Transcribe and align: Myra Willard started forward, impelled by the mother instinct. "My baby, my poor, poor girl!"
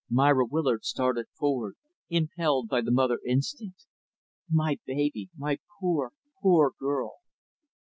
Myra 0.09 0.47
Willard 0.47 0.83
started 0.83 1.27
forward, 1.37 1.75
impelled 2.09 2.67
by 2.69 2.81
the 2.81 2.89
mother 2.89 3.19
instinct. 3.23 3.85
"My 4.49 4.79
baby, 4.83 5.29
my 5.37 5.59
poor, 5.79 6.09
poor 6.41 6.71
girl!" 6.79 7.17